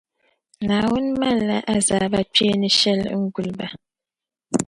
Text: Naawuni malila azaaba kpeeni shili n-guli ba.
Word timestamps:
Naawuni 0.65 1.09
malila 1.19 1.57
azaaba 1.75 2.19
kpeeni 2.31 2.67
shili 2.77 3.07
n-guli 3.21 3.51
ba. 3.59 3.67